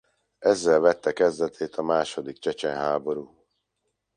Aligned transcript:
Ezzel 0.39 0.79
vette 0.79 1.13
kezdetét 1.13 1.75
a 1.75 1.81
második 1.83 2.39
csecsen 2.39 2.75
háború. 2.75 3.37